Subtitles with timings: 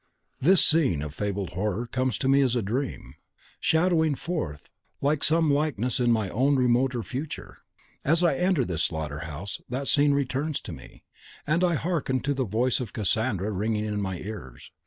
[0.39, 3.13] This scene of fabled horror comes to me as a dream,
[3.59, 4.71] shadowing forth
[5.21, 7.59] some likeness in my own remoter future!"
[8.03, 11.03] As I enter this slaughter house that scene returns to me,
[11.45, 14.71] and I hearken to the voice of Cassandra ringing in my ears.